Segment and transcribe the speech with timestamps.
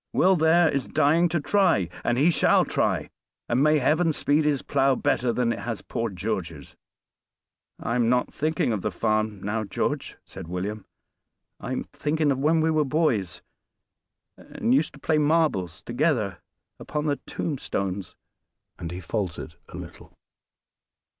[0.13, 3.11] Will there is dying to try, and he shall try,
[3.47, 6.75] and may Heaven speed his plow better than it has poor George's."
[7.79, 10.87] "I am not thinking of the farm now, George," said William.
[11.59, 13.43] "I'm thinking of when we were boys,
[14.37, 16.41] and used to play marbles together
[16.79, 18.15] upon the tombstones."
[18.79, 20.17] And he faltered a little.